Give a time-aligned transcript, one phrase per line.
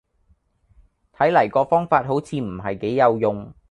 [1.15, 3.53] 睇黎個方法好似唔係幾有用